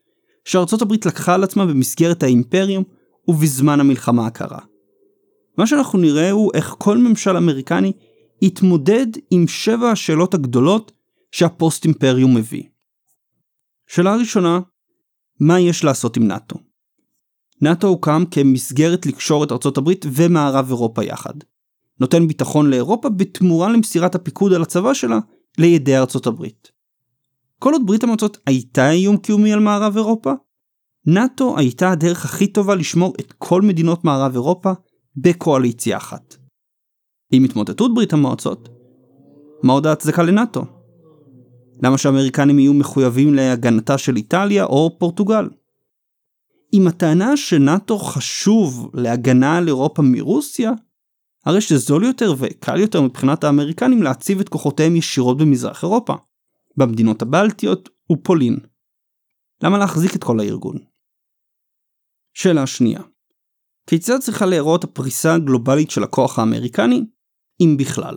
[0.45, 2.85] שארצות הברית לקחה על עצמה במסגרת האימפריום
[3.29, 4.61] ובזמן המלחמה הקרה.
[5.59, 7.93] מה שאנחנו נראה הוא איך כל ממשל אמריקני
[8.43, 10.98] יתמודד עם שבע השאלות הגדולות
[11.33, 12.63] שהפוסט אימפריום מביא.
[13.87, 14.61] שאלה ראשונה,
[15.41, 16.57] מה יש לעשות עם נאט"ו?
[17.63, 21.35] נאט"ו הוקם כמסגרת לקשור את ארצות הברית ומערב אירופה יחד.
[22.01, 25.19] נותן ביטחון לאירופה בתמורה למסירת הפיקוד על הצבא שלה
[25.59, 26.71] לידי ארצות הברית.
[27.59, 30.33] כל עוד ברית המועצות הייתה איום קיומי על מערב אירופה,
[31.07, 34.73] נאט"ו הייתה הדרך הכי טובה לשמור את כל מדינות מערב אירופה
[35.17, 36.37] בקואליציה אחת.
[37.33, 38.69] עם התמוטטות ברית המועצות,
[39.63, 40.78] מה עוד ההצדקה לנאט"ו?
[41.83, 45.49] למה שהאמריקנים יהיו מחויבים להגנתה של איטליה או פורטוגל?
[46.73, 50.73] אם הטענה שנאט"ו חשוב להגנה על אירופה מרוסיה,
[51.45, 56.15] הרי שזול יותר וקל יותר מבחינת האמריקנים להציב את כוחותיהם ישירות במזרח אירופה,
[56.77, 58.59] במדינות הבלטיות ופולין.
[59.63, 60.79] למה להחזיק את כל הארגון?
[62.35, 63.01] שאלה שנייה,
[63.87, 67.05] כיצד צריכה להיראות הפריסה הגלובלית של הכוח האמריקני,
[67.61, 68.17] אם בכלל?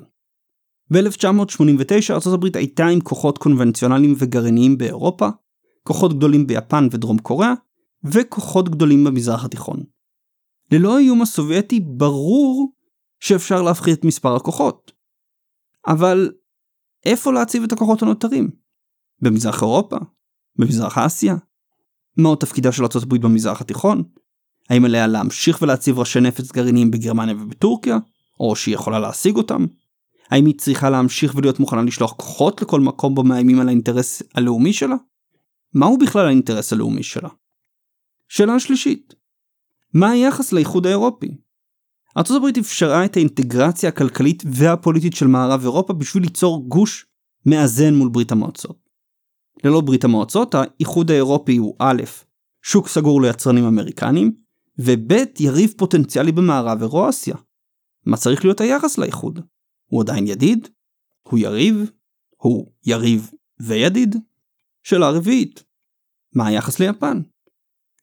[0.92, 5.30] ב-1989 ארה"ב הייתה עם כוחות קונבנציונליים וגרעיניים באירופה,
[5.84, 7.54] כוחות גדולים ביפן ודרום קוריאה,
[8.04, 9.84] וכוחות גדולים במזרח התיכון.
[10.72, 12.74] ללא האיום הסובייטי ברור
[13.20, 14.92] שאפשר להפחית את מספר הכוחות.
[15.88, 16.32] אבל
[17.06, 18.50] איפה להציב את הכוחות הנותרים?
[19.22, 19.98] במזרח אירופה?
[20.56, 21.36] במזרח אסיה?
[22.18, 24.04] מהו תפקידה של ארה"ב במזרח התיכון?
[24.70, 27.98] האם עליה להמשיך ולהציב ראשי נפץ גרעיניים בגרמניה ובטורקיה?
[28.40, 29.66] או שהיא יכולה להשיג אותם?
[30.32, 34.74] האם היא צריכה להמשיך ולהיות מוכנה לשלוח כוחות לכל מקום בו מאיימים על האינטרס הלאומי
[34.74, 34.96] שלה?
[35.74, 37.30] מהו בכלל האינטרס הלאומי שלה?
[38.28, 39.14] שאלה שלישית,
[39.94, 41.38] מה היחס לאיחוד האירופי?
[42.18, 47.06] ארה"ב אפשרה את האינטגרציה הכלכלית והפוליטית של מערב אירופה בשביל ליצור גוש
[47.46, 48.90] מאזן מול ברית המועצות.
[49.64, 52.02] ללא ברית המועצות, האיחוד האירופי הוא א',
[52.62, 54.36] שוק סגור ליצרנים אמריקנים,
[54.80, 57.36] וב', יריב פוטנציאלי במערב אירואסיה.
[58.06, 59.40] מה צריך להיות היחס לאיחוד?
[59.92, 60.68] הוא עדיין ידיד?
[61.22, 61.92] הוא יריב?
[62.38, 64.16] הוא יריב וידיד?
[64.84, 65.64] שאלה רביעית,
[66.36, 67.22] מה היחס ליפן?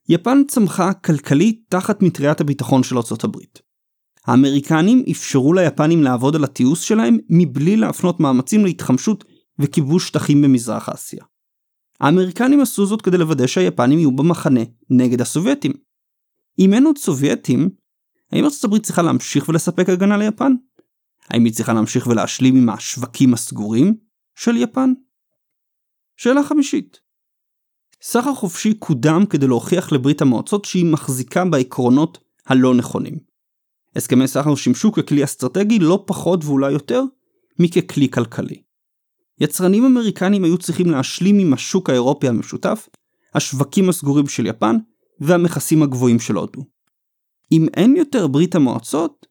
[0.09, 3.63] יפן צמחה כלכלית תחת מטריית הביטחון של ארצות הברית.
[4.27, 9.25] האמריקנים אפשרו ליפנים לעבוד על התיעוש שלהם מבלי להפנות מאמצים להתחמשות
[9.59, 11.25] וכיבוש שטחים במזרח אסיה.
[12.01, 14.61] האמריקנים עשו זאת כדי לוודא שהיפנים יהיו במחנה
[14.91, 15.73] נגד הסובייטים.
[16.59, 17.71] אם אין עוד סובייטים,
[18.33, 20.53] האם ארצות הברית צריכה להמשיך ולספק הגנה ליפן?
[21.31, 23.95] האם היא צריכה להמשיך ולהשלים עם השווקים הסגורים
[24.35, 24.93] של יפן?
[26.17, 27.01] שאלה חמישית
[28.03, 33.19] סחר חופשי קודם כדי להוכיח לברית המועצות שהיא מחזיקה בעקרונות הלא נכונים.
[33.97, 37.03] הסכמי סחר שימשו ככלי אסטרטגי לא פחות ואולי יותר
[37.59, 38.63] מככלי כלכלי.
[39.41, 42.89] יצרנים אמריקנים היו צריכים להשלים עם השוק האירופי המשותף,
[43.35, 44.77] השווקים הסגורים של יפן
[45.21, 46.65] והמכסים הגבוהים של הודו.
[47.53, 49.27] אם אין יותר ברית המועצות,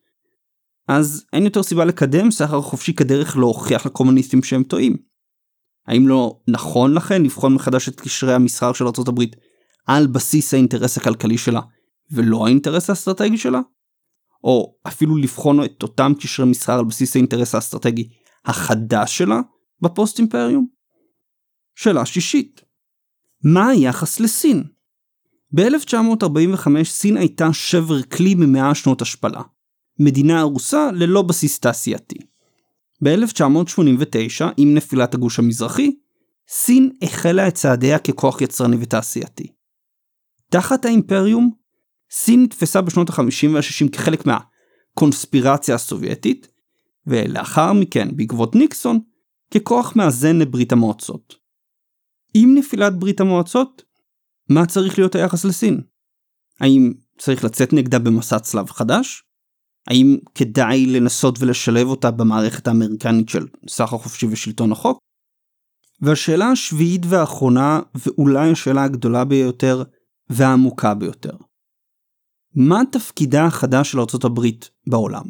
[0.87, 4.97] אז אין יותר סיבה לקדם סחר חופשי כדרך להוכיח לקומוניסטים שהם טועים.
[5.87, 9.21] האם לא נכון לכן לבחון מחדש את קשרי המסחר של ארה"ב
[9.87, 11.61] על בסיס האינטרס הכלכלי שלה,
[12.11, 13.59] ולא האינטרס האסטרטגי שלה?
[14.43, 18.09] או אפילו לבחון את אותם קשרי מסחר על בסיס האינטרס האסטרטגי
[18.45, 19.39] החדש שלה
[19.81, 20.67] בפוסט אימפריום?
[21.75, 22.61] שאלה שישית,
[23.43, 24.63] מה היחס לסין?
[25.55, 29.41] ב-1945 סין הייתה שבר כלי ממאה שנות השפלה.
[29.99, 32.17] מדינה ארוסה ללא בסיס תעשייתי.
[33.03, 35.95] ב-1989, עם נפילת הגוש המזרחי,
[36.49, 39.47] סין החלה את צעדיה ככוח יצרני ותעשייתי.
[40.49, 41.51] תחת האימפריום,
[42.11, 46.47] סין נתפסה בשנות ה-50 וה-60 כחלק מהקונספירציה הסובייטית,
[47.07, 48.99] ולאחר מכן, בעקבות ניקסון,
[49.53, 51.35] ככוח מאזן לברית המועצות.
[52.33, 53.83] עם נפילת ברית המועצות,
[54.49, 55.81] מה צריך להיות היחס לסין?
[56.59, 59.23] האם צריך לצאת נגדה במסע צלב חדש?
[59.87, 64.99] האם כדאי לנסות ולשלב אותה במערכת האמריקנית של סחר חופשי ושלטון החוק?
[66.01, 69.83] והשאלה השביעית והאחרונה, ואולי השאלה הגדולה ביותר
[70.29, 71.37] והעמוקה ביותר.
[72.55, 75.25] מה תפקידה החדש של ארצות הברית בעולם?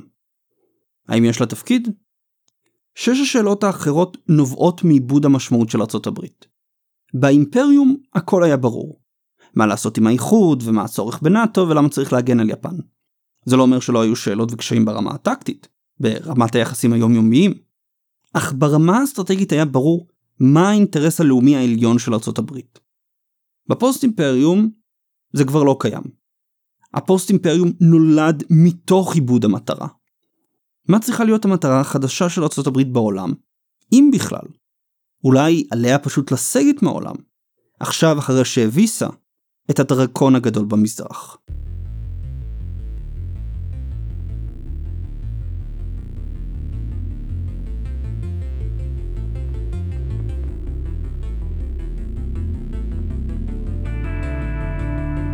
[1.07, 1.89] האם יש לה תפקיד?
[2.95, 6.45] שש השאלות האחרות נובעות מעיבוד המשמעות של ארצות הברית.
[7.13, 9.01] באימפריום הכל היה ברור.
[9.55, 12.75] מה לעשות עם האיחוד, ומה הצורך בנאטו, ולמה צריך להגן על יפן.
[13.47, 15.67] זה לא אומר שלא היו שאלות וקשיים ברמה הטקטית,
[15.99, 17.53] ברמת היחסים היומיומיים.
[18.33, 20.07] אך ברמה האסטרטגית היה ברור
[20.39, 22.79] מה האינטרס הלאומי העליון של ארצות הברית.
[23.69, 24.69] בפוסט אימפריום
[25.33, 26.03] זה כבר לא קיים.
[26.93, 29.87] הפוסט אימפריום נולד מתוך איבוד המטרה.
[30.89, 33.33] מה צריכה להיות המטרה החדשה של ארצות הברית בעולם,
[33.93, 34.47] אם בכלל?
[35.23, 37.15] אולי עליה פשוט לסגת מהעולם,
[37.79, 39.07] עכשיו אחרי שהביסה
[39.71, 41.37] את הדרקון הגדול במזרח.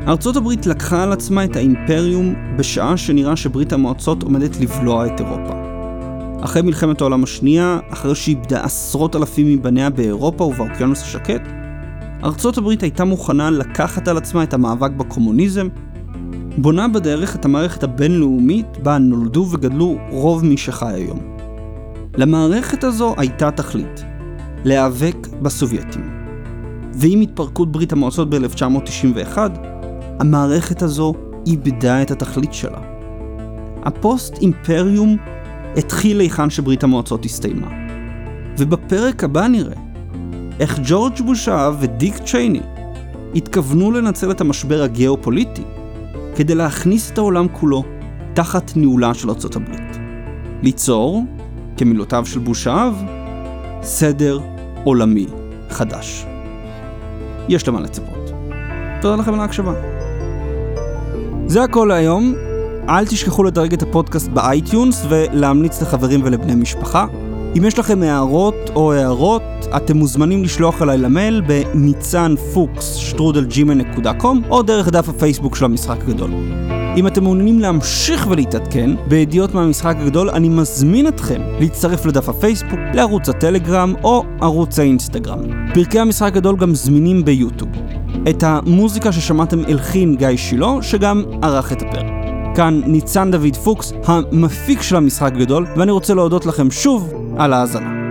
[0.07, 5.53] ארצות הברית לקחה על עצמה את האימפריום בשעה שנראה שברית המועצות עומדת לבלוע את אירופה.
[6.41, 11.41] אחרי מלחמת העולם השנייה, אחרי שאיבדה עשרות אלפים מבניה באירופה ובאוקיינוס השקט,
[12.23, 15.67] ארצות הברית הייתה מוכנה לקחת על עצמה את המאבק בקומוניזם,
[16.57, 21.19] בונה בדרך את המערכת הבינלאומית בה נולדו וגדלו רוב מי שחי היום.
[22.17, 24.03] למערכת הזו הייתה תכלית,
[24.63, 26.23] להיאבק בסובייטים.
[26.93, 29.37] ועם התפרקות ברית המועצות ב-1991,
[30.19, 31.13] המערכת הזו
[31.47, 32.79] איבדה את התכלית שלה.
[33.83, 35.17] הפוסט אימפריום
[35.77, 37.67] התחיל היכן שברית המועצות הסתיימה.
[38.57, 39.75] ובפרק הבא נראה
[40.59, 41.49] איך ג'ורג' בוש
[41.79, 42.61] ודיק צ'ייני
[43.35, 45.63] התכוונו לנצל את המשבר הגיאופוליטי
[46.35, 47.83] כדי להכניס את העולם כולו
[48.33, 49.97] תחת ניהולה של ארצות הברית.
[50.63, 51.23] ליצור,
[51.77, 53.03] כמילותיו של בוש האב,
[53.81, 54.39] סדר
[54.83, 55.27] עולמי
[55.69, 56.25] חדש.
[57.49, 58.31] יש למה לצפות.
[59.01, 59.92] תודה לכם על ההקשבה.
[61.53, 62.35] זה הכל להיום.
[62.89, 67.05] אל תשכחו לדרג את הפודקאסט ב iTunes ולהמליץ לחברים ולבני משפחה.
[67.57, 69.41] אם יש לכם הערות או הארות,
[69.77, 75.97] אתם מוזמנים לשלוח אליי למייל בניצן פוקס שטרודל gmail.com או דרך דף הפייסבוק של המשחק
[76.01, 76.31] הגדול.
[76.97, 83.29] אם אתם מעוניינים להמשיך ולהתעדכן בידיעות מהמשחק הגדול, אני מזמין אתכם להצטרף לדף הפייסבוק, לערוץ
[83.29, 85.39] הטלגרם או ערוץ האינסטגרם.
[85.73, 87.69] פרקי המשחק הגדול גם זמינים ביוטיוב.
[88.29, 92.05] את המוזיקה ששמעתם הלחין גיא שילה, שגם ערך את הפרק.
[92.55, 98.02] כאן ניצן דוד פוקס, המפיק של המשחק גדול, ואני רוצה להודות לכם שוב על ההאזנה.